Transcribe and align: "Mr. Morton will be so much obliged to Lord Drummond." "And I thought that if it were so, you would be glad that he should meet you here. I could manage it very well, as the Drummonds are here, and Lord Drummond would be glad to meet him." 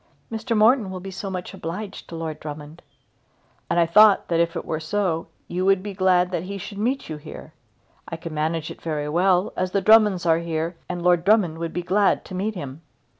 "Mr. 0.31 0.57
Morton 0.57 0.89
will 0.89 0.99
be 0.99 1.11
so 1.11 1.29
much 1.29 1.53
obliged 1.53 2.09
to 2.09 2.15
Lord 2.15 2.39
Drummond." 2.39 2.81
"And 3.69 3.79
I 3.79 3.85
thought 3.85 4.29
that 4.29 4.39
if 4.39 4.55
it 4.55 4.65
were 4.65 4.79
so, 4.79 5.27
you 5.47 5.63
would 5.65 5.83
be 5.83 5.93
glad 5.93 6.31
that 6.31 6.41
he 6.41 6.57
should 6.57 6.79
meet 6.79 7.07
you 7.07 7.17
here. 7.17 7.53
I 8.07 8.17
could 8.17 8.31
manage 8.31 8.71
it 8.71 8.81
very 8.81 9.09
well, 9.09 9.53
as 9.55 9.73
the 9.73 9.79
Drummonds 9.81 10.25
are 10.25 10.39
here, 10.39 10.75
and 10.89 11.03
Lord 11.03 11.23
Drummond 11.23 11.59
would 11.59 11.71
be 11.71 11.83
glad 11.83 12.25
to 12.25 12.33
meet 12.33 12.55
him." 12.55 12.81